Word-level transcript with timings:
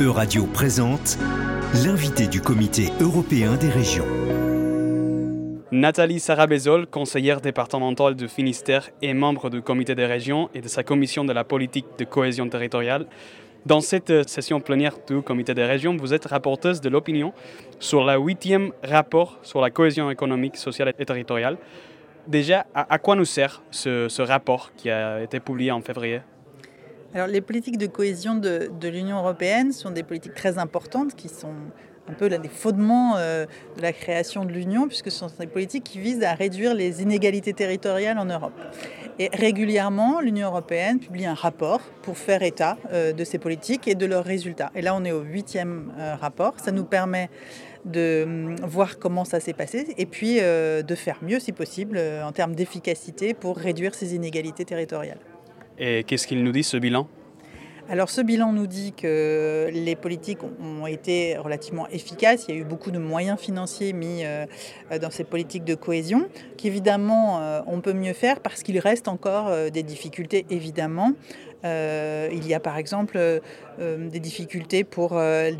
Euradio 0.00 0.46
présente 0.46 1.18
l'invité 1.84 2.26
du 2.26 2.40
Comité 2.40 2.88
européen 3.02 3.56
des 3.56 3.68
régions. 3.68 4.06
Nathalie 5.72 6.20
Sarabezol, 6.20 6.86
conseillère 6.86 7.42
départementale 7.42 8.16
de 8.16 8.26
Finistère 8.26 8.88
et 9.02 9.12
membre 9.12 9.50
du 9.50 9.60
Comité 9.60 9.94
des 9.94 10.06
régions 10.06 10.48
et 10.54 10.62
de 10.62 10.68
sa 10.68 10.84
commission 10.84 11.26
de 11.26 11.34
la 11.34 11.44
politique 11.44 11.84
de 11.98 12.06
cohésion 12.06 12.48
territoriale. 12.48 13.08
Dans 13.66 13.82
cette 13.82 14.26
session 14.26 14.60
plénière 14.60 14.96
du 15.06 15.20
Comité 15.20 15.52
des 15.52 15.66
régions, 15.66 15.94
vous 15.94 16.14
êtes 16.14 16.24
rapporteuse 16.24 16.80
de 16.80 16.88
l'opinion 16.88 17.34
sur 17.78 18.02
le 18.02 18.16
huitième 18.16 18.72
rapport 18.82 19.38
sur 19.42 19.60
la 19.60 19.68
cohésion 19.68 20.10
économique, 20.10 20.56
sociale 20.56 20.94
et 20.98 21.04
territoriale. 21.04 21.58
Déjà, 22.26 22.64
à, 22.74 22.98
quoi 22.98 23.16
nous 23.16 23.26
sert 23.26 23.62
ce 23.70 24.22
rapport 24.22 24.72
qui 24.78 24.88
a 24.88 25.22
été 25.22 25.40
publié 25.40 25.70
en 25.70 25.82
février? 25.82 26.22
Alors, 27.12 27.26
les 27.26 27.40
politiques 27.40 27.78
de 27.78 27.88
cohésion 27.88 28.36
de, 28.36 28.70
l'Union 28.88 29.18
européenne 29.18 29.72
sont 29.72 29.90
des 29.90 30.04
politiques 30.04 30.34
très 30.34 30.58
importantes 30.58 31.16
qui 31.16 31.28
sont 31.28 31.54
un 32.08 32.12
peu 32.12 32.28
des 32.28 32.48
fondements 32.48 33.16
euh, 33.16 33.46
de 33.76 33.82
la 33.82 33.92
création 33.92 34.44
de 34.44 34.52
l'Union, 34.52 34.86
puisque 34.86 35.10
ce 35.10 35.18
sont 35.18 35.30
des 35.38 35.46
politiques 35.48 35.84
qui 35.84 35.98
visent 35.98 36.22
à 36.22 36.34
réduire 36.34 36.72
les 36.74 37.02
inégalités 37.02 37.52
territoriales 37.52 38.18
en 38.18 38.26
Europe. 38.26 38.52
Et 39.18 39.28
régulièrement, 39.32 40.20
l'Union 40.20 40.48
européenne 40.48 41.00
publie 41.00 41.26
un 41.26 41.34
rapport 41.34 41.80
pour 42.02 42.16
faire 42.16 42.42
état 42.42 42.78
euh, 42.92 43.12
de 43.12 43.24
ces 43.24 43.38
politiques 43.38 43.88
et 43.88 43.96
de 43.96 44.06
leurs 44.06 44.24
résultats. 44.24 44.70
Et 44.76 44.82
là, 44.82 44.94
on 44.94 45.04
est 45.04 45.12
au 45.12 45.22
huitième 45.22 45.92
euh, 45.98 46.14
rapport. 46.14 46.54
Ça 46.58 46.70
nous 46.70 46.84
permet 46.84 47.28
de 47.84 48.22
hum, 48.24 48.56
voir 48.62 49.00
comment 49.00 49.24
ça 49.24 49.40
s'est 49.40 49.52
passé 49.52 49.94
et 49.98 50.06
puis 50.06 50.36
de 50.36 50.94
faire 50.94 51.18
mieux, 51.22 51.40
si 51.40 51.50
possible, 51.52 51.98
en 51.98 52.30
termes 52.30 52.54
d'efficacité 52.54 53.34
pour 53.34 53.56
réduire 53.56 53.94
ces 53.94 54.14
inégalités 54.14 54.64
territoriales. 54.64 55.18
Et 55.80 56.04
qu'est-ce 56.04 56.26
qu'il 56.26 56.44
nous 56.44 56.52
dit 56.52 56.62
ce 56.62 56.76
bilan? 56.76 57.08
Alors 57.88 58.08
ce 58.08 58.20
bilan 58.20 58.52
nous 58.52 58.68
dit 58.68 58.92
que 58.92 59.68
les 59.72 59.96
politiques 59.96 60.38
ont 60.44 60.86
été 60.86 61.36
relativement 61.38 61.88
efficaces. 61.88 62.44
Il 62.46 62.54
y 62.54 62.58
a 62.58 62.60
eu 62.60 62.64
beaucoup 62.64 62.92
de 62.92 62.98
moyens 62.98 63.36
financiers 63.40 63.92
mis 63.92 64.24
euh, 64.24 64.46
dans 65.00 65.10
ces 65.10 65.24
politiques 65.24 65.64
de 65.64 65.74
cohésion, 65.74 66.28
qu'évidemment 66.56 67.40
euh, 67.40 67.62
on 67.66 67.80
peut 67.80 67.94
mieux 67.94 68.12
faire 68.12 68.38
parce 68.40 68.62
qu'il 68.62 68.78
reste 68.78 69.08
encore 69.08 69.48
euh, 69.48 69.70
des 69.70 69.82
difficultés 69.82 70.46
évidemment. 70.50 71.14
Euh, 71.64 72.28
il 72.32 72.46
y 72.46 72.54
a 72.54 72.60
par 72.60 72.78
exemple 72.78 73.18
euh, 73.18 74.08
des 74.08 74.20
difficultés 74.20 74.82
pour 74.82 75.12
euh, 75.12 75.50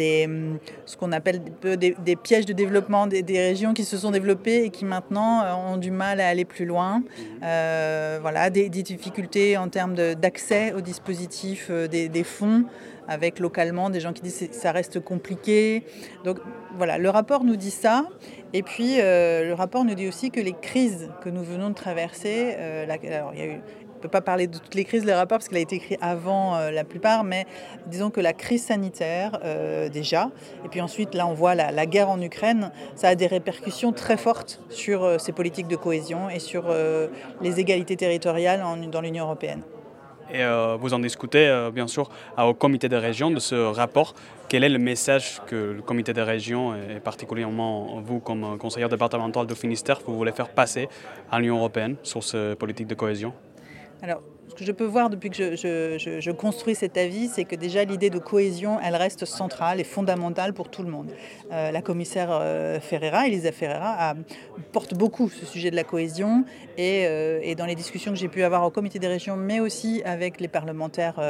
ce 0.87 0.97
qu'on 0.97 1.13
appelle 1.13 1.43
des, 1.63 2.17
pièges 2.17 2.47
de 2.47 2.55
développement 2.55 3.07
des, 3.07 3.23
régions 3.23 3.75
qui 3.75 3.85
se 3.85 3.99
sont 3.99 4.11
développées 4.11 4.65
et 4.65 4.71
qui 4.71 4.85
maintenant 4.85 5.43
ont 5.71 5.77
du 5.77 5.91
mal 5.91 6.21
à 6.21 6.29
aller 6.29 6.45
plus 6.45 6.65
loin. 6.65 7.03
voilà, 7.41 8.51
des, 8.51 8.69
difficultés 8.69 9.57
en 9.57 9.69
termes 9.69 9.95
d'accès 9.95 10.73
aux 10.73 10.81
dispositifs 10.81 11.71
des, 11.71 12.25
fonds 12.25 12.65
avec 13.09 13.41
localement 13.41 13.91
des 13.91 14.01
gens 14.01 14.13
qui 14.13 14.23
disent 14.23 14.49
que 14.49 14.55
ça 14.55 14.73
reste 14.73 15.01
compliqué. 15.01 15.85
Donc 16.25 16.39
voilà, 16.77 16.97
le 16.97 17.11
rapport 17.11 17.45
nous 17.45 17.57
dit 17.57 17.71
ça. 17.71 18.07
Et 18.53 18.63
puis 18.63 18.97
le 18.99 19.53
rapport 19.53 19.85
nous 19.85 19.95
dit 19.95 20.09
aussi 20.09 20.31
que 20.31 20.41
les 20.41 20.55
crises 20.55 21.11
que 21.23 21.29
nous 21.29 21.43
venons 21.43 21.71
de 21.71 21.75
traverser, 21.75 22.55
alors 22.55 23.33
il 23.35 23.39
y 23.39 23.43
a 23.43 23.47
eu 23.47 23.61
ne 24.01 24.03
peut 24.03 24.09
pas 24.09 24.23
parler 24.23 24.47
de 24.47 24.57
toutes 24.57 24.75
les 24.75 24.85
crises, 24.85 25.05
les 25.05 25.13
rapports, 25.13 25.39
parce 25.39 25.49
qu'il 25.49 25.59
a 25.59 25.61
été 25.61 25.77
écrit 25.77 25.99
avant 26.01 26.57
euh, 26.57 26.71
la 26.71 26.85
plupart, 26.85 27.23
mais 27.23 27.47
disons 27.87 28.11
que 28.11 28.21
la 28.21 28.33
crise 28.33 28.65
sanitaire, 28.65 29.39
euh, 29.45 29.89
déjà, 29.91 30.31
et 30.65 30.69
puis 30.69 30.81
ensuite, 30.81 31.15
là, 31.15 31.27
on 31.27 31.35
voit 31.35 31.55
la, 31.55 31.87
guerre 31.87 32.09
en 32.09 32.21
Ukraine, 32.21 32.73
ça 32.95 33.09
a 33.09 33.15
des 33.15 33.27
répercussions 33.27 33.93
très 33.93 34.17
fortes 34.17 34.61
sur 34.71 35.05
euh, 35.05 35.19
ces 35.19 35.33
politiques 35.33 35.69
de 35.69 35.77
cohésion 35.77 36.31
et 36.31 36.39
sur 36.39 36.65
les 37.41 37.61
égalités 37.61 37.97
territoriales 37.97 38.63
dans 38.91 39.01
l'Union 39.01 39.25
européenne. 39.25 39.63
Et 40.33 40.45
vous 40.79 40.95
en 40.95 41.01
discutez, 41.01 41.71
bien 41.73 41.87
sûr, 41.87 42.09
au 42.39 42.55
comité 42.55 42.89
des 42.89 42.99
régions 42.99 43.31
de 43.31 43.41
ce 43.41 43.55
rapport. 43.55 44.15
Quel 44.49 44.63
est 44.63 44.69
le 44.69 44.79
message 44.79 45.41
que 45.47 45.57
le 45.77 45.83
comité 45.83 46.13
des 46.13 46.23
régions, 46.23 46.75
et 46.75 47.01
particulièrement 47.01 48.01
vous 48.01 48.21
comme 48.21 48.57
conseillère 48.59 48.89
départementale 48.89 49.47
de 49.47 49.55
Finistère, 49.55 50.01
vous 50.07 50.17
voulez 50.17 50.33
faire 50.33 50.51
passer 50.51 50.89
à 51.31 51.41
l'Union 51.41 51.57
européenne 51.57 51.97
sur 52.03 52.23
ces 52.23 52.55
politiques 52.55 52.87
de 52.87 52.95
cohésion? 52.95 53.33
Alors, 54.03 54.23
ce 54.51 54.55
que 54.57 54.65
je 54.65 54.73
peux 54.73 54.85
voir 54.85 55.11
depuis 55.11 55.31
que 55.31 55.55
je, 55.55 56.31
construis 56.33 56.75
cet 56.75 56.97
avis, 56.97 57.29
c'est 57.29 57.45
que 57.45 57.55
déjà 57.55 57.85
l'idée 57.85 58.11
de 58.11 58.19
cohésion, 58.19 58.79
elle 58.83 58.97
reste 58.97 59.25
centrale 59.25 59.79
et 59.79 59.85
fondamentale 59.85 60.53
pour 60.55 60.69
tout 60.69 60.83
le 60.83 60.91
monde. 60.91 61.13
Euh, 61.53 61.71
la 61.71 61.83
commissaire 61.83 62.31
euh, 62.33 62.81
Ferreira, 62.81 63.29
Elisa 63.29 63.53
Ferreira, 63.53 64.15
porte 64.73 64.95
beaucoup 64.95 65.29
ce 65.29 65.47
sujet 65.47 65.71
de 65.71 65.77
la 65.77 65.85
cohésion 65.85 66.45
euh, 66.81 67.39
et, 67.43 67.55
dans 67.55 67.67
les 67.67 67.77
discussions 67.77 68.11
que 68.11 68.19
j'ai 68.19 68.29
pu 68.29 68.43
avoir 68.43 68.65
au 68.65 68.71
comité 68.71 68.99
des 68.99 69.07
régions, 69.07 69.37
mais 69.37 69.61
aussi 69.61 70.03
avec 70.05 70.41
les 70.41 70.49
parlementaires 70.49 71.21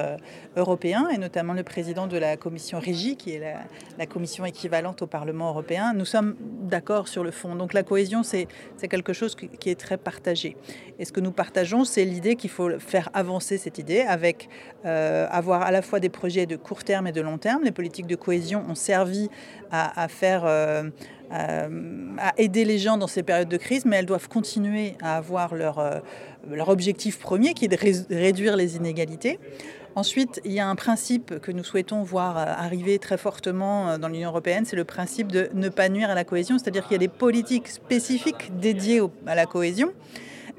européens 0.56 1.08
et 1.12 1.18
notamment 1.18 1.52
le 1.52 1.62
président 1.62 2.06
de 2.06 2.16
la 2.16 2.38
commission 2.38 2.78
Régie, 2.78 3.16
qui 3.16 3.32
est 3.32 3.54
la, 3.98 4.06
commission 4.06 4.46
équivalente 4.46 5.02
au 5.02 5.06
Parlement 5.06 5.50
européen, 5.50 5.92
nous 5.92 6.06
sommes 6.06 6.36
d'accord 6.40 7.06
sur 7.06 7.22
le 7.22 7.30
fond. 7.30 7.54
Donc 7.54 7.74
la 7.74 7.82
cohésion, 7.82 8.22
c'est 8.22 8.48
quelque 8.88 9.12
chose 9.12 9.36
qui 9.36 9.70
est 9.70 9.78
très 9.78 9.98
partagé. 9.98 10.56
Et 10.98 11.04
ce 11.04 11.12
que 11.12 11.20
nous 11.20 11.32
partageons, 11.32 11.84
c'est 11.84 12.04
l'idée 12.04 12.36
qu'il 12.36 12.50
faut 12.50 12.78
faire 12.78 13.09
avancer 13.14 13.58
cette 13.58 13.78
idée 13.78 14.00
avec 14.00 14.48
euh, 14.84 15.26
avoir 15.30 15.62
à 15.62 15.70
la 15.70 15.82
fois 15.82 16.00
des 16.00 16.08
projets 16.08 16.46
de 16.46 16.56
court 16.56 16.84
terme 16.84 17.06
et 17.06 17.12
de 17.12 17.20
long 17.20 17.38
terme. 17.38 17.62
Les 17.64 17.72
politiques 17.72 18.06
de 18.06 18.16
cohésion 18.16 18.64
ont 18.68 18.74
servi 18.74 19.28
à, 19.70 20.06
euh, 20.22 20.90
euh, 21.32 21.68
aider 22.36 22.64
les 22.64 22.78
gens 22.78 22.96
dans 22.96 23.06
ces 23.06 23.22
périodes 23.22 23.48
de 23.48 23.56
crise, 23.56 23.84
mais 23.84 23.96
elles 23.96 24.06
doivent 24.06 24.28
continuer 24.28 24.94
à 25.02 25.16
avoir 25.16 25.54
leur, 25.54 26.02
leur 26.50 26.68
objectif 26.68 27.18
premier, 27.18 27.54
qui 27.54 27.66
est 27.66 27.68
de 27.68 28.14
réduire 28.14 28.56
les 28.56 28.76
inégalités. 28.76 29.38
Ensuite, 29.96 30.40
il 30.44 30.52
y 30.52 30.60
a 30.60 30.68
un 30.68 30.76
principe 30.76 31.40
que 31.40 31.50
nous 31.50 31.64
souhaitons 31.64 32.02
voir 32.04 32.36
arriver 32.36 32.98
très 33.00 33.18
fortement 33.18 33.98
dans 33.98 34.08
l'Union 34.08 34.30
européenne, 34.30 34.64
c'est 34.64 34.76
le 34.76 34.84
principe 34.84 35.32
de 35.32 35.50
ne 35.52 35.68
pas 35.68 35.88
nuire 35.88 36.10
à 36.10 36.14
la 36.14 36.24
cohésion, 36.24 36.58
c'est-à-dire 36.58 36.84
qu'il 36.84 36.92
y 36.92 36.96
a 36.96 36.98
des 36.98 37.08
politiques 37.08 37.68
spécifiques 37.68 38.56
dédiées 38.58 39.00
à 39.26 39.34
la 39.34 39.46
cohésion. 39.46 39.92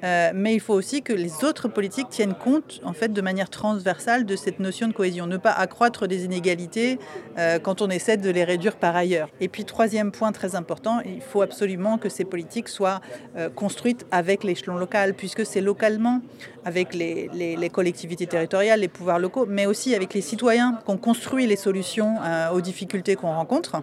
Euh, 0.03 0.31
mais 0.33 0.53
il 0.53 0.59
faut 0.59 0.73
aussi 0.73 1.01
que 1.01 1.13
les 1.13 1.43
autres 1.43 1.67
politiques 1.67 2.09
tiennent 2.09 2.33
compte, 2.33 2.81
en 2.83 2.93
fait, 2.93 3.13
de 3.13 3.21
manière 3.21 3.49
transversale 3.49 4.25
de 4.25 4.35
cette 4.35 4.59
notion 4.59 4.87
de 4.87 4.93
cohésion. 4.93 5.27
Ne 5.27 5.37
pas 5.37 5.51
accroître 5.51 6.07
des 6.07 6.25
inégalités 6.25 6.99
euh, 7.37 7.59
quand 7.59 7.81
on 7.81 7.89
essaie 7.89 8.17
de 8.17 8.29
les 8.29 8.43
réduire 8.43 8.75
par 8.75 8.95
ailleurs. 8.95 9.29
Et 9.39 9.47
puis, 9.47 9.65
troisième 9.65 10.11
point 10.11 10.31
très 10.31 10.55
important, 10.55 10.99
il 11.05 11.21
faut 11.21 11.41
absolument 11.41 11.97
que 11.97 12.09
ces 12.09 12.25
politiques 12.25 12.67
soient 12.67 13.01
euh, 13.37 13.49
construites 13.49 14.05
avec 14.11 14.43
l'échelon 14.43 14.77
local, 14.77 15.13
puisque 15.13 15.45
c'est 15.45 15.61
localement, 15.61 16.21
avec 16.65 16.93
les, 16.93 17.69
collectivités 17.71 18.27
territoriales, 18.27 18.81
les 18.81 18.87
pouvoirs 18.87 19.19
locaux, 19.19 19.45
mais 19.47 19.65
aussi 19.65 19.95
avec 19.95 20.13
les 20.13 20.21
citoyens 20.21 20.79
qu'on 20.85 20.97
construit 20.97 21.47
les 21.47 21.55
solutions 21.55 22.17
aux 22.53 22.61
difficultés 22.61 23.15
qu'on 23.15 23.33
rencontre. 23.33 23.81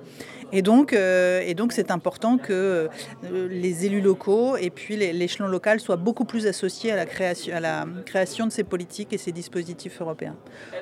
Et 0.53 0.63
donc, 0.63 0.93
et 0.93 1.55
donc, 1.55 1.73
c'est 1.73 1.91
important 1.91 2.39
que 2.39 2.89
les 3.33 3.85
élus 3.85 4.01
locaux 4.01 4.57
et 4.57 4.71
puis 4.71 4.97
l'échelon 4.97 5.49
local 5.49 5.81
soient 5.81 5.97
plus 6.13 6.47
associés 6.47 6.93
à 6.93 6.97
la, 6.97 7.07
création, 8.05 8.47
de 8.47 8.53
ces 8.53 8.65
politiques 8.65 9.13
et 9.13 9.19
ces 9.19 9.33
dispositifs 9.33 10.01
européens. 10.01 10.37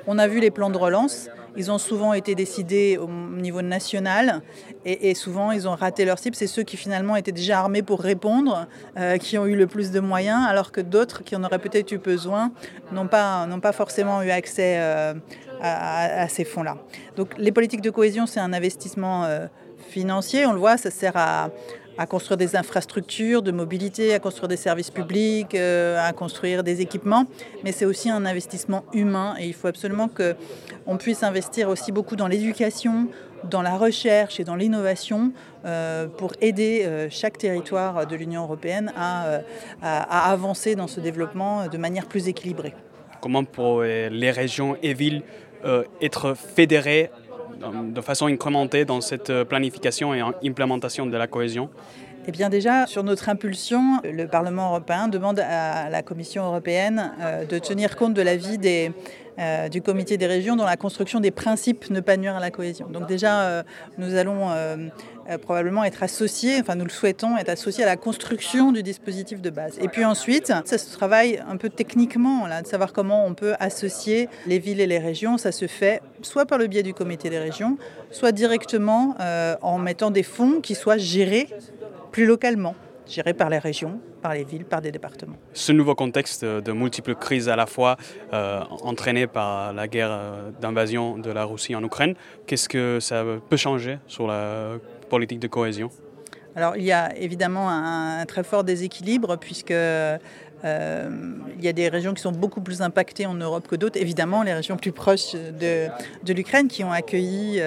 On 0.06 0.19
a 0.19 0.26
vu 0.26 0.41
les 0.41 0.50
plans 0.50 0.70
de 0.70 0.76
relance, 0.76 1.28
ils 1.56 1.70
ont 1.70 1.78
souvent 1.78 2.12
été 2.12 2.34
décidés 2.34 2.98
au 2.98 3.09
niveau 3.09 3.62
national 3.62 4.42
et, 4.84 5.15
souvent 5.15 5.53
ils 5.53 5.66
ont 5.69 5.75
raté 5.75 6.04
leur 6.04 6.19
cible. 6.19 6.36
C'est 6.36 6.47
ceux 6.47 6.62
qui 6.62 6.76
finalement 6.76 7.16
étaient 7.16 7.32
déjà 7.32 7.60
armés 7.60 7.82
pour 7.82 8.00
répondre, 8.00 8.66
euh, 8.98 9.16
qui 9.19 9.38
ont 9.38 9.47
eu 9.47 9.56
le 9.56 9.66
plus 9.66 9.91
de 9.91 10.00
moyens, 10.00 10.47
alors 10.47 10.72
que 10.72 10.81
d'autres 10.81 11.25
qui 11.25 11.34
en 11.36 11.44
auraient 11.44 11.59
peut-être 11.59 11.92
eu 11.92 11.98
besoin 11.98 12.53
n'ont 12.92 13.09
pas, 13.09 13.47
pas 13.62 13.72
forcément 13.72 14.22
eu 14.22 14.31
accès 14.31 14.76
euh, 14.78 15.15
à, 15.60 16.28
ces 16.28 16.44
fonds-là. 16.44 16.76
Donc 17.16 17.34
les 17.38 17.53
politiques 17.53 17.81
de 17.81 17.91
cohésion, 17.91 18.26
c'est 18.26 18.41
un 18.41 18.53
investissement 18.53 19.25
euh, 19.25 19.47
financier, 19.88 20.47
on 20.47 20.53
le 20.53 20.59
voit, 20.59 20.76
ça 20.76 20.91
sert 20.91 21.16
à 21.16 21.50
à 21.99 22.07
construire 22.07 22.37
des 22.37 22.57
infrastructures 22.57 23.43
de 23.43 23.53
mobilité, 23.53 24.15
à 24.15 24.19
construire 24.19 24.49
des 24.49 24.57
services 24.57 24.91
publics, 24.91 25.55
euh, 25.55 25.99
à 25.99 26.12
construire 26.12 26.62
des 26.62 26.81
équipements, 26.81 27.27
mais 27.65 27.73
c'est 27.73 27.84
aussi 27.84 28.11
un 28.11 28.25
investissement 28.27 28.84
humain 28.93 29.34
et 29.39 29.47
il 29.47 29.55
faut 29.55 29.69
absolument 29.69 30.09
qu'on 30.09 30.97
puisse 30.97 31.23
investir 31.23 31.69
aussi 31.69 31.93
beaucoup 31.93 32.17
dans 32.17 32.29
l'éducation, 32.29 33.09
dans 33.45 33.63
la 33.63 33.77
recherche 33.77 34.41
et 34.41 34.45
dans 34.45 34.57
l'innovation 34.57 35.33
euh, 35.65 36.07
pour 36.07 36.33
aider 36.41 36.83
euh, 36.84 37.09
chaque 37.10 37.39
territoire 37.39 38.07
de 38.07 38.16
l'Union 38.16 38.42
européenne 38.42 38.92
à, 38.97 39.41
à, 39.83 40.31
avancer 40.33 40.75
dans 40.75 40.89
ce 40.89 41.01
développement 41.01 41.69
de 41.69 41.78
manière 41.78 42.07
plus 42.07 42.28
équilibrée. 42.28 42.75
Comment 43.21 43.45
pour 43.45 43.83
les 43.83 44.31
régions 44.31 44.77
et 44.83 44.95
villes 44.95 45.22
être 46.01 46.34
fédérées 46.34 47.10
de 47.60 48.00
façon 48.00 48.26
incrémentée 48.26 48.84
dans 48.84 49.00
cette 49.00 49.30
euh, 49.30 49.44
planification 49.44 50.14
et 50.14 50.22
implémentation 50.44 51.06
de 51.06 51.16
la 51.16 51.26
cohésion 51.26 51.70
eh 52.28 52.33
bien 52.33 52.49
déjà, 52.49 52.87
sur 52.87 53.05
notre 53.05 53.28
impulsion, 53.28 54.01
le 54.03 54.27
Parlement 54.27 54.71
européen 54.71 55.07
demande 55.07 55.39
à 55.39 55.89
la 55.89 56.03
Commission 56.03 56.45
européenne 56.45 57.13
euh, 57.21 57.45
de 57.45 57.59
tenir 57.59 57.97
compte 57.97 58.15
de 58.15 58.23
l'avis 58.23 58.59
des, 58.59 58.91
du 59.71 59.83
comité 59.83 60.17
des 60.17 60.27
régions 60.27 60.57
dans 60.57 60.65
la 60.65 60.77
construction 60.77 61.21
des 61.21 61.31
principes 61.31 61.91
ne 61.91 62.01
pas 62.01 62.17
nuire 62.17 62.37
à 62.37 62.41
la 62.41 62.51
cohésion. 62.51 62.89
Donc 62.89 63.07
déjà, 63.07 63.65
nous 63.99 64.15
allons 64.15 64.49
probablement 65.43 65.84
être 65.84 66.03
associés, 66.03 66.59
enfin 66.59 66.75
nous 66.75 66.87
le 66.87 66.91
souhaitons, 66.91 67.37
être 67.37 67.51
associés 67.51 67.84
à 67.84 67.87
la 67.87 67.97
construction 67.97 68.73
du 68.73 68.83
dispositif 68.83 69.43
de 69.43 69.51
base. 69.51 69.77
Et 69.83 69.89
puis 69.89 70.07
ensuite, 70.07 70.47
ça 70.65 70.78
se 70.78 70.91
travaille 70.91 71.43
un 71.47 71.59
peu 71.59 71.69
techniquement, 71.69 72.47
là, 72.47 72.63
de 72.63 72.67
savoir 72.67 72.95
comment 72.95 73.27
on 73.27 73.34
peut 73.34 73.55
associer 73.61 74.31
les 74.47 74.59
villes 74.59 74.81
et 74.81 74.87
les 74.87 74.99
régions. 74.99 75.37
Ça 75.37 75.53
se 75.53 75.67
fait 75.67 76.01
soit 76.23 76.47
par 76.47 76.57
le 76.57 76.67
biais 76.67 76.83
du 76.83 76.95
comité 76.95 77.28
des 77.28 77.39
régions, 77.39 77.77
soit 78.11 78.33
directement 78.33 79.17
en 79.61 79.77
mettant 79.77 80.11
des 80.11 80.23
fonds 80.23 80.63
qui 80.63 80.75
soient 80.75 80.97
gérés 80.97 81.49
plus 82.16 82.24
localement 82.24 82.74
géré 83.07 83.34
par 83.34 83.51
les 83.51 83.59
régions, 83.59 84.01
par 84.22 84.33
les 84.33 84.42
villes, 84.42 84.65
par 84.65 84.80
des 84.80 84.91
départements. 84.91 85.36
Ce 85.53 85.71
nouveau 85.71 85.95
contexte 85.95 86.47
de 86.47 86.72
multiples 86.72 87.15
crises 87.15 87.51
à 87.51 87.57
la 87.57 87.66
fois 87.66 87.98
euh, 88.33 88.63
entraînées 88.80 89.27
par 89.27 89.74
la 89.74 89.86
guerre 89.86 90.09
euh, 90.10 90.51
d'invasion 90.59 91.18
de 91.18 91.30
la 91.30 91.45
Russie 91.45 91.74
en 91.74 91.84
Ukraine, 91.84 92.15
qu'est-ce 92.47 92.71
que 92.71 93.01
ça 93.01 93.22
peut 93.51 93.59
changer 93.59 93.98
sur 94.07 94.27
la 94.27 94.78
politique 95.10 95.41
de 95.41 95.47
cohésion? 95.47 95.91
Alors 96.54 96.74
il 96.78 96.84
y 96.84 96.92
a 96.92 97.15
évidemment 97.18 97.68
un, 97.68 98.24
très 98.24 98.42
fort 98.42 98.65
déséquilibre 98.65 99.36
puisque 99.36 99.74
euh, 100.64 101.10
il 101.58 101.64
y 101.64 101.68
a 101.68 101.72
des 101.72 101.88
régions 101.88 102.14
qui 102.14 102.22
sont 102.22 102.32
beaucoup 102.32 102.60
plus 102.60 102.82
impactées 102.82 103.26
en 103.26 103.34
Europe 103.34 103.68
que 103.68 103.76
d'autres. 103.76 104.00
Évidemment, 104.00 104.42
les 104.42 104.54
régions 104.54 104.76
plus 104.76 104.92
proches 104.92 105.34
de, 105.34 105.88
l'Ukraine 106.32 106.68
qui 106.68 106.84
ont 106.84 106.92
accueilli 106.92 107.60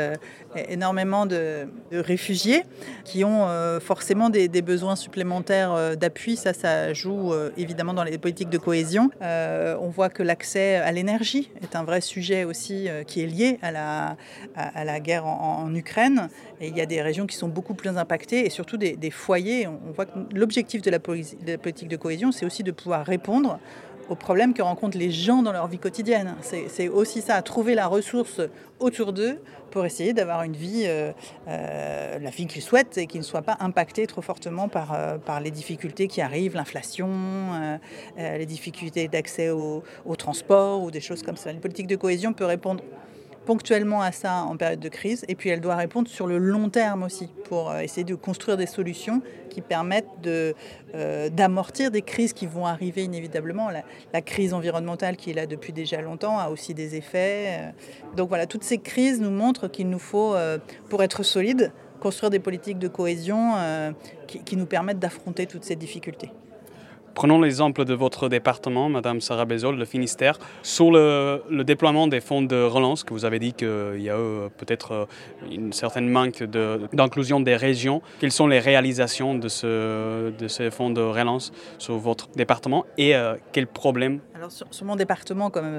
énormément 0.56 1.26
de, 1.26 1.68
réfugiés 1.92 2.64
qui 3.06 3.24
ont 3.24 3.48
euh, 3.48 3.80
forcément 3.80 4.30
des, 4.30 4.48
besoins 4.62 4.96
supplémentaires 4.96 5.74
euh, 5.74 5.96
d'appui. 5.96 6.36
Ça, 6.36 6.54
ça 6.54 6.94
joue 6.94 7.34
euh, 7.34 7.52
évidemment 7.58 7.94
dans 7.94 8.04
les 8.04 8.18
politiques 8.18 8.50
de 8.50 8.58
cohésion. 8.58 9.10
on 9.22 9.90
voit 9.90 10.10
que 10.10 10.24
l'accès 10.24 10.76
à 10.76 10.92
l'énergie 10.92 11.52
est 11.62 11.76
un 11.76 11.84
vrai 11.84 12.02
sujet 12.02 12.44
aussi 12.44 12.88
qui 13.08 13.22
est 13.22 13.26
lié 13.26 13.60
à 13.62 13.72
la, 13.72 15.00
guerre 15.00 15.26
en, 15.26 15.74
Ukraine. 15.74 16.30
Et 16.62 16.68
il 16.68 16.78
y 16.78 16.82
a 16.82 16.86
des 16.86 17.02
régions 17.02 17.26
qui 17.26 17.36
sont 17.36 17.48
beaucoup 17.48 17.74
plus 17.74 17.90
impactées 17.90 18.46
et 18.46 18.50
surtout 18.50 18.78
des, 18.78 19.12
foyers. 19.12 19.68
On, 19.68 19.92
voit 19.92 20.06
que 20.06 20.18
l'objectif 20.34 20.82
de 20.82 20.92
la 20.92 21.00
politique 21.00 21.88
de 21.88 21.98
cohésion, 21.98 22.32
c'est 22.32 22.46
aussi 22.46 22.64
de 22.64 22.72
pouvoir 22.82 23.06
répondre 23.06 23.60
aux 24.10 24.16
problèmes 24.16 24.54
que 24.54 24.62
rencontrent 24.62 24.98
les 24.98 25.12
gens 25.12 25.44
dans 25.44 25.52
leur 25.52 25.68
vie 25.68 25.78
quotidienne. 25.78 26.36
C'est 26.42 26.88
aussi 26.88 27.22
ça, 27.22 27.42
trouver 27.42 27.76
la 27.76 27.88
ressource 27.88 28.42
autour 28.80 29.14
d'eux 29.14 29.40
pour 29.70 29.86
essayer 29.86 30.14
d'avoir 30.14 30.42
une 30.42 30.56
vie, 30.56 30.84
euh, 30.86 31.12
euh, 31.48 32.18
la 32.18 32.30
vie 32.32 32.48
qu'ils 32.48 32.64
souhaitent 32.64 32.98
et 32.98 33.06
qui 33.06 33.20
ne 33.20 33.24
soit 33.24 33.44
pas 33.44 33.58
impactée 33.60 34.08
trop 34.08 34.24
fortement 34.24 34.68
par, 34.68 34.94
euh, 34.94 35.18
par 35.20 35.40
les 35.40 35.52
difficultés 35.52 36.08
qui 36.08 36.22
arrivent, 36.22 36.56
l'inflation, 36.56 37.10
les 38.18 38.46
difficultés 38.46 39.08
d'accès 39.08 39.50
au, 39.50 39.84
au, 40.06 40.16
transport 40.16 40.82
ou 40.82 40.90
des 40.90 41.02
choses 41.02 41.22
comme 41.22 41.38
ça. 41.38 41.52
Une 41.52 41.60
politique 41.60 41.88
de 41.88 41.96
cohésion 41.96 42.34
peut 42.34 42.46
répondre 42.46 42.84
ponctuellement 43.50 44.04
à 44.04 44.12
ça 44.12 44.44
en 44.44 44.58
période 44.58 44.80
de 44.80 44.90
crise, 44.90 45.26
et 45.28 45.34
puis 45.34 45.50
elle 45.50 45.60
doit 45.60 45.76
répondre 45.76 46.08
sur 46.08 46.28
le 46.28 46.38
long 46.38 46.70
terme 46.70 47.02
aussi, 47.02 47.30
pour 47.46 47.72
euh, 47.72 47.80
essayer 47.80 48.04
de 48.04 48.14
construire 48.14 48.58
des 48.58 48.68
solutions 48.68 49.24
qui 49.50 49.62
permettent 49.62 50.06
euh, 50.28 50.54
d'amortir 51.30 51.90
des 51.90 52.04
crises 52.04 52.34
qui 52.34 52.46
vont 52.46 52.68
arriver 52.68 53.06
inévitablement. 53.06 53.72
La, 54.14 54.22
crise 54.22 54.54
environnementale 54.54 55.18
qui 55.18 55.32
est 55.32 55.34
là 55.34 55.48
depuis 55.48 55.74
déjà 55.74 56.00
longtemps 56.00 56.38
a 56.38 56.50
aussi 56.50 56.76
des 56.76 56.96
effets. 56.96 57.46
Euh. 57.48 57.72
Donc 58.16 58.30
voilà, 58.30 58.46
toutes 58.46 58.64
ces 58.64 58.78
crises 58.78 59.20
nous 59.20 59.32
montrent 59.32 59.68
qu'il 59.68 59.90
nous 59.90 59.98
faut, 59.98 60.36
pour 60.88 61.02
être 61.02 61.24
solide, 61.24 61.72
construire 62.00 62.30
des 62.30 62.38
politiques 62.38 62.78
de 62.78 62.88
cohésion 62.88 63.54
qui 64.28 64.58
nous 64.58 64.68
permettent 64.68 65.00
d'affronter 65.00 65.48
toutes 65.48 65.64
ces 65.64 65.76
difficultés. 65.76 66.32
Prenons 67.14 67.42
l'exemple 67.42 67.86
de 67.86 67.94
votre 67.94 68.30
département, 68.30 68.90
Madame 68.90 69.22
Sarah 69.22 69.46
Bézol, 69.46 69.78
le 69.78 69.86
Finistère. 69.86 70.40
Sur 70.64 70.92
le, 70.92 71.64
déploiement 71.64 72.08
des 72.08 72.22
fonds 72.22 72.42
de 72.42 72.62
relance, 72.62 73.04
que 73.04 73.14
vous 73.14 73.26
avez 73.26 73.40
dit 73.40 73.54
qu'il 73.54 74.02
y 74.02 74.10
a 74.10 74.16
euh, 74.16 74.50
peut-être 74.58 74.92
euh, 74.92 75.06
une 75.52 75.74
certaine 75.74 76.10
manque 76.10 76.44
d'inclusion 76.44 77.40
des 77.40 77.56
régions, 77.56 78.02
quelles 78.20 78.32
sont 78.32 78.48
les 78.48 78.60
réalisations 78.60 79.36
de, 79.36 80.30
de 80.30 80.48
ces 80.48 80.72
fonds 80.72 80.90
de 80.90 81.02
relance 81.02 81.52
sur 81.78 81.98
votre 81.98 82.30
département 82.30 82.86
et 82.98 83.16
euh, 83.16 83.36
quels 83.52 83.68
problèmes? 83.68 84.20
Alors 84.36 84.52
sur, 84.52 84.86
mon 84.86 84.96
département, 84.96 85.50
comme 85.50 85.70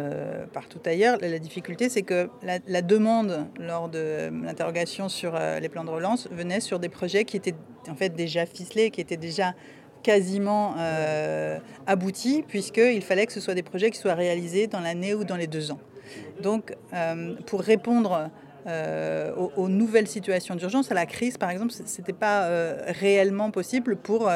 partout 0.53 0.81
ailleurs, 0.85 1.19
la, 1.21 1.39
difficulté 1.39 1.89
c'est 1.89 2.03
que 2.03 2.29
la, 2.43 2.59
la, 2.69 2.83
demande 2.83 3.47
lors 3.59 3.89
de 3.89 4.31
l'interrogation 4.45 5.09
sur 5.09 5.33
les 5.61 5.69
plans 5.69 5.85
de 5.85 5.91
relance 5.91 6.29
venait 6.31 6.61
sur 6.61 6.79
des 6.79 6.91
projets 6.91 7.25
qui 7.25 7.39
étaient 7.39 7.55
en 7.89 7.95
fait 7.95 8.11
déjà 8.11 8.45
ficelés, 8.45 8.91
qui 8.91 9.01
étaient 9.01 9.17
déjà 9.17 9.55
quasiment 10.03 10.75
euh, 10.79 11.59
abouti, 11.87 12.45
puisqu'il 12.47 13.03
fallait 13.03 13.27
que 13.27 13.33
ce 13.33 13.41
soit 13.41 13.55
des 13.55 13.63
projets 13.63 13.91
qui 13.91 13.99
soient 13.99 14.15
réalisés 14.15 14.67
dans 14.67 14.81
l'année 14.81 15.15
ou 15.15 15.25
dans 15.25 15.37
les 15.37 15.47
deux 15.47 15.71
ans. 15.71 15.79
Donc, 16.43 16.75
euh, 16.95 17.35
pour 17.47 17.61
répondre 17.61 18.31
euh, 18.67 19.33
aux, 19.35 19.69
nouvelles 19.69 20.07
situations 20.07 20.55
d'urgence, 20.55 20.91
à 20.91 20.95
la 20.95 21.07
crise 21.07 21.39
par 21.39 21.51
exemple, 21.51 21.73
ce 21.73 21.83
n'était 21.83 22.13
pas 22.13 22.49
réellement 22.87 23.51
possible 23.51 23.97
pour 23.97 24.29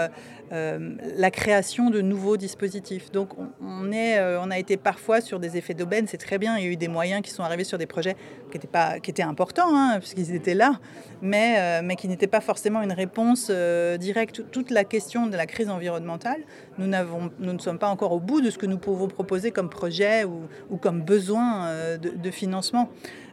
euh, 0.53 0.95
la 1.17 1.31
création 1.31 1.89
de 1.89 2.03
nouveaux 2.03 2.37
dispositifs. 2.37 3.11
Donc 3.11 3.31
on, 3.61 3.91
est, 3.91 4.19
euh, 4.19 4.39
on 4.43 4.51
a 4.51 4.59
été 4.59 4.77
parfois 4.77 5.23
sur 5.23 5.41
des 5.41 5.57
effets 5.57 5.73
d'aubaine, 5.73 6.07
c'est 6.07 6.19
très 6.19 6.39
bien, 6.39 6.59
il 6.59 6.65
y 6.65 6.69
a 6.69 6.71
eu 6.71 6.77
des 6.77 6.87
moyens 6.87 7.23
qui 7.23 7.31
sont 7.31 7.43
arrivés 7.43 7.65
sur 7.65 7.79
des 7.79 7.87
projets 7.87 8.15
qui 8.51 8.59
étaient, 8.59 8.69
pas, 8.69 9.01
qui 9.01 9.11
étaient 9.11 9.23
importants, 9.23 9.75
hein, 9.75 9.99
puisqu'ils 9.99 10.35
étaient 10.35 10.55
là, 10.55 10.79
mais, 11.23 11.57
euh, 11.59 11.81
mais 11.83 11.97
qui 11.97 12.09
n'étaient 12.09 12.27
pas 12.27 12.43
forcément 12.43 12.83
une 12.83 12.93
réponse 12.93 13.51
directe. 13.99 14.43
Toute 14.53 14.71
la 14.71 14.85
question 14.85 15.27
de 15.27 15.37
la 15.37 15.47
crise 15.47 15.71
environnementale, 15.71 16.43
nous, 16.79 16.87
nous 16.87 17.53
ne 17.53 17.59
sommes 17.59 17.79
pas 17.79 17.89
encore 17.89 18.13
au 18.13 18.21
bout 18.21 18.41
de 18.41 18.51
ce 18.51 18.59
que 18.59 18.67
nous 18.67 18.79
pouvons 18.79 19.09
proposer 19.09 19.51
comme 19.51 19.71
projet 19.71 20.25
ou, 20.25 20.43
ou 20.71 20.77
comme 20.77 21.01
besoin 21.01 21.97
de 21.97 22.31
financement. 22.31 22.91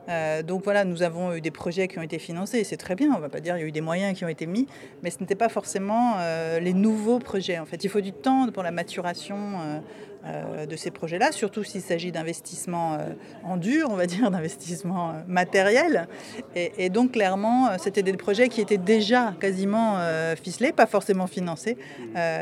Euh, 0.09 0.43
donc 0.43 0.63
voilà, 0.63 0.83
nous 0.83 1.03
avons 1.03 1.33
eu 1.33 1.41
des 1.41 1.51
projets 1.51 1.87
qui 1.87 1.99
ont 1.99 2.01
été 2.01 2.19
financés, 2.19 2.63
c'est 2.63 2.77
très 2.77 2.95
bien, 2.95 3.09
on 3.11 3.17
ne 3.17 3.21
va 3.21 3.29
pas 3.29 3.39
dire 3.39 3.55
qu'il 3.55 3.61
y 3.61 3.65
a 3.65 3.67
eu 3.67 3.71
des 3.71 3.81
moyens 3.81 4.17
qui 4.17 4.25
ont 4.25 4.29
été 4.29 4.45
mis, 4.45 4.67
mais 5.03 5.09
ce 5.09 5.19
n'était 5.19 5.35
pas 5.35 5.49
forcément 5.49 6.15
euh, 6.17 6.59
les 6.59 6.73
nouveaux 6.73 7.19
projets. 7.19 7.59
En 7.59 7.65
fait, 7.65 7.83
il 7.83 7.89
faut 7.89 8.01
du 8.01 8.11
temps 8.11 8.47
pour 8.51 8.63
la 8.63 8.71
maturation 8.71 9.37
euh, 10.25 10.65
de 10.67 10.75
ces 10.75 10.91
projets-là, 10.91 11.31
surtout 11.31 11.63
s'il 11.63 11.81
s'agit 11.81 12.11
d'investissements 12.11 12.99
en 13.43 13.57
dur, 13.57 13.87
on 13.89 13.95
va 13.95 14.05
dire, 14.05 14.29
d'investissements 14.31 15.13
matériels. 15.27 16.07
Et, 16.55 16.89
donc 16.89 17.13
clairement, 17.13 17.69
c'était 17.79 18.03
des 18.03 18.13
projets 18.13 18.47
qui 18.47 18.61
étaient 18.61 18.77
déjà 18.77 19.33
quasiment 19.39 19.97
ficelés, 20.39 20.73
pas 20.73 20.85
forcément 20.85 21.25
financés, 21.25 21.75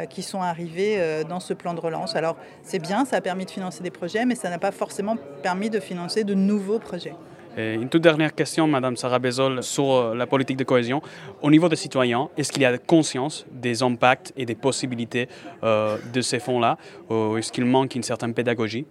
qui 0.10 0.24
sont 0.24 0.42
arrivés 0.42 1.24
dans 1.30 1.40
ce 1.40 1.54
plan 1.54 1.74
de 1.74 1.80
relance. 1.80 2.18
Alors 2.18 2.36
c'est 2.64 2.80
bien, 2.80 3.06
ça 3.06 3.16
a 3.16 3.22
permis 3.22 3.46
de 3.46 3.52
financer 3.52 3.82
des 3.82 3.92
projets, 3.92 4.26
mais 4.26 4.36
ça 4.36 4.50
n'a 4.50 4.60
pas 4.60 4.72
forcément 4.72 5.16
permis 5.42 5.70
de 5.70 5.80
financer 5.80 6.26
de 6.26 6.34
nouveaux 6.34 6.80
projets 6.80 7.16
une 7.58 7.90
toute 7.90 8.02
dernière 8.02 8.34
question, 8.34 8.68
Madame 8.68 8.96
Sarah 8.96 9.20
Bézol, 9.20 9.64
sur 9.64 9.92
euh, 9.92 10.16
la 10.16 10.28
politique 10.28 10.58
de 10.58 10.64
cohésion. 10.64 11.02
Au 11.42 11.50
niveau 11.50 11.68
des 11.68 11.76
citoyens, 11.76 12.30
est-ce 12.38 12.52
qu'il 12.52 12.62
y 12.62 12.66
a 12.66 12.78
conscience 12.78 13.46
des 13.52 13.84
impacts 13.84 14.34
et 14.38 14.46
des 14.46 14.56
possibilités 14.56 15.28
euh, 15.64 15.98
de 16.14 16.22
ces 16.22 16.40
fonds-là? 16.40 16.78
Est-ce 17.10 17.52
qu'il 17.52 17.66
manque 17.66 17.96
une 17.96 18.04
certaine 18.04 18.34
pédagogie? 18.34 18.86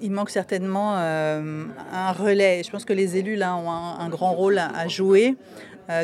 Il 0.00 0.12
manque 0.12 0.30
certainement 0.30 0.94
euh, 0.96 1.64
un 1.92 2.12
relais. 2.12 2.62
Je 2.64 2.70
pense 2.70 2.84
que 2.84 2.92
les 2.92 3.16
élus 3.16 3.36
là 3.36 3.56
ont 3.56 3.70
un, 3.70 4.08
grand 4.08 4.32
rôle 4.32 4.58
à, 4.58 4.86
jouer. 4.86 5.34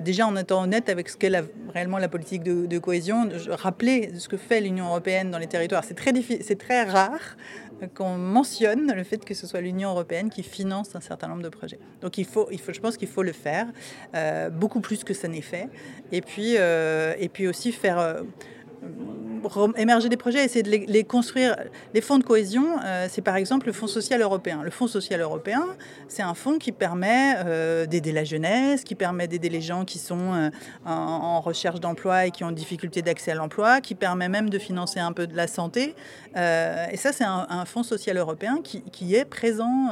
déjà 0.02 0.26
en 0.26 0.34
étant 0.36 0.64
honnête 0.64 0.88
avec 0.88 1.08
ce 1.08 1.16
qu'est 1.16 1.30
réellement 1.72 1.98
la 1.98 2.08
politique 2.08 2.42
de, 2.42 2.78
cohésion, 2.78 3.28
rappeler 3.50 4.10
ce 4.18 4.28
que 4.28 4.36
fait 4.36 4.60
l'Union 4.60 4.86
européenne 4.86 5.30
dans 5.30 5.38
les 5.38 5.46
territoires. 5.46 5.84
C'est 5.84 6.58
très 6.58 6.82
rare 6.82 7.36
qu'on 7.94 8.16
mentionne 8.16 8.92
le 8.92 9.04
fait 9.04 9.24
que 9.24 9.34
ce 9.34 9.46
soit 9.46 9.60
l'Union 9.60 9.90
européenne 9.90 10.30
qui 10.30 10.42
finance 10.42 10.94
un 10.94 11.00
certain 11.00 11.28
nombre 11.28 11.42
de 11.42 11.48
projets. 11.48 11.78
Donc 12.00 12.18
il 12.18 12.24
faut, 12.24 12.48
je 12.50 12.80
pense 12.80 12.96
qu'il 12.96 13.08
faut 13.08 13.22
le 13.22 13.32
faire, 13.32 13.66
euh, 14.14 14.50
beaucoup 14.50 14.80
plus 14.80 15.04
que 15.04 15.14
ça 15.14 15.28
n'est 15.28 15.40
fait. 15.40 15.68
Et 16.12 16.20
puis, 16.20 16.56
euh, 16.56 17.14
aussi 17.48 17.72
faire... 17.72 17.98
Euh, 17.98 18.22
émerger 19.76 20.08
des 20.08 20.16
projets, 20.16 20.44
essayer 20.44 20.62
de 20.62 20.70
les, 20.70 21.04
construire. 21.04 21.56
Les 21.92 22.00
fonds 22.00 22.18
de 22.18 22.24
cohésion, 22.24 22.78
euh, 22.84 23.06
c'est 23.10 23.22
par 23.22 23.36
exemple 23.36 23.66
le 23.66 23.72
Fonds 23.72 23.86
social 23.86 24.20
européen. 24.20 24.62
Le 24.62 24.70
Fonds 24.70 24.86
social 24.86 25.20
européen, 25.20 25.64
c'est 26.08 26.22
un 26.22 26.34
fonds 26.34 26.58
qui 26.58 26.72
permet 26.72 27.34
euh, 27.38 27.86
d'aider 27.86 28.12
la 28.12 28.24
jeunesse, 28.24 28.84
qui 28.84 28.94
permet 28.94 29.28
d'aider 29.28 29.48
les 29.48 29.60
gens 29.60 29.84
qui 29.84 29.98
sont 29.98 30.32
euh, 30.34 30.50
en, 30.84 31.40
recherche 31.40 31.80
d'emploi 31.80 32.26
et 32.26 32.30
qui 32.30 32.44
ont 32.44 32.52
difficulté 32.52 33.02
d'accès 33.02 33.32
à 33.32 33.34
l'emploi, 33.34 33.80
qui 33.80 33.94
permet 33.94 34.28
même 34.28 34.50
de 34.50 34.58
financer 34.58 35.00
un 35.00 35.12
peu 35.12 35.26
de 35.26 35.36
la 35.36 35.46
santé. 35.46 35.94
et 36.34 36.96
ça, 36.96 37.12
c'est 37.12 37.24
un, 37.24 37.64
fonds 37.66 37.82
social 37.82 38.16
européen 38.16 38.60
qui, 38.62 39.14
est 39.14 39.24
présent 39.24 39.90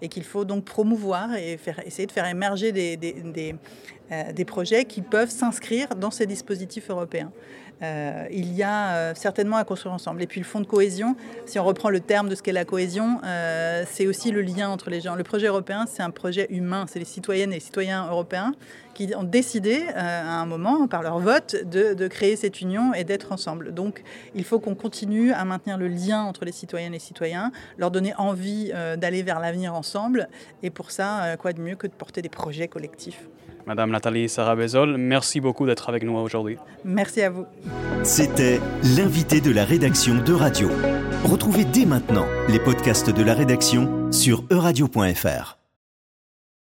et 0.00 0.08
qu'il 0.08 0.24
faut 0.24 0.44
donc 0.44 0.64
promouvoir 0.64 1.34
et 1.34 1.58
essayer 1.84 2.06
de 2.06 2.12
faire 2.12 2.26
émerger 2.26 2.72
des 2.72 4.44
projets 4.46 4.84
qui 4.84 5.02
peuvent 5.02 5.30
s'inscrire 5.30 5.88
dans 5.94 6.10
ces 6.10 6.26
dispositifs 6.26 6.90
européens. 6.90 7.30
Euh, 7.82 8.26
il 8.30 8.52
y 8.52 8.62
a 8.62 8.94
euh, 8.94 9.12
certainement 9.14 9.56
à 9.56 9.64
construire 9.64 9.94
ensemble. 9.94 10.22
Et 10.22 10.26
puis 10.26 10.40
le 10.40 10.46
fonds 10.46 10.60
de 10.60 10.66
cohésion, 10.66 11.16
si 11.46 11.58
on 11.58 11.64
reprend 11.64 11.90
le 11.90 12.00
terme 12.00 12.28
de 12.28 12.34
ce 12.34 12.42
qu'est 12.42 12.52
la 12.52 12.64
cohésion, 12.64 13.20
euh, 13.24 13.84
c'est 13.90 14.06
aussi 14.06 14.30
le 14.30 14.40
lien 14.42 14.68
entre 14.68 14.90
les 14.90 15.00
gens. 15.00 15.14
Le 15.14 15.24
projet 15.24 15.48
européen, 15.48 15.86
c'est 15.88 16.02
un 16.02 16.10
projet 16.10 16.46
humain. 16.50 16.86
C'est 16.88 16.98
les 16.98 17.04
citoyennes 17.04 17.50
et 17.50 17.56
les 17.56 17.60
citoyens 17.60 18.06
européens 18.08 18.54
qui 18.94 19.10
ont 19.16 19.24
décidé 19.24 19.86
à 19.94 20.38
un 20.38 20.44
moment, 20.44 20.86
par 20.86 21.02
leur 21.02 21.18
vote, 21.18 21.56
de, 21.64 21.94
de 21.94 22.08
créer 22.08 22.36
cette 22.36 22.60
union 22.60 22.92
et 22.92 23.04
d'être 23.04 23.32
ensemble. 23.32 23.72
Donc 23.72 24.02
il 24.34 24.44
faut 24.44 24.60
qu'on 24.60 24.74
continue 24.74 25.32
à 25.32 25.46
maintenir 25.46 25.78
le 25.78 25.88
lien 25.88 26.22
entre 26.22 26.44
les 26.44 26.52
citoyennes 26.52 26.92
et 26.92 26.96
les 26.96 27.00
citoyens, 27.00 27.52
leur 27.78 27.90
donner 27.90 28.14
envie 28.18 28.70
d'aller 28.98 29.22
vers 29.22 29.40
l'avenir 29.40 29.74
ensemble. 29.74 30.28
Et 30.62 30.68
pour 30.68 30.90
ça, 30.90 31.38
quoi 31.38 31.54
de 31.54 31.62
mieux 31.62 31.76
que 31.76 31.86
de 31.86 31.92
porter 31.92 32.20
des 32.20 32.28
projets 32.28 32.68
collectifs. 32.68 33.26
Madame 33.66 33.90
Nathalie 33.90 34.28
Sarabezol, 34.28 34.96
merci 34.96 35.40
beaucoup 35.40 35.66
d'être 35.66 35.88
avec 35.88 36.02
nous 36.02 36.16
aujourd'hui. 36.16 36.58
Merci 36.84 37.22
à 37.22 37.30
vous. 37.30 37.46
C'était 38.02 38.60
l'invité 38.96 39.40
de 39.40 39.52
la 39.52 39.64
rédaction 39.64 40.16
de 40.16 40.32
Radio. 40.32 40.68
Retrouvez 41.24 41.64
dès 41.64 41.86
maintenant 41.86 42.26
les 42.48 42.58
podcasts 42.58 43.10
de 43.10 43.22
la 43.22 43.34
rédaction 43.34 44.10
sur 44.10 44.44
euradio.fr. 44.50 45.61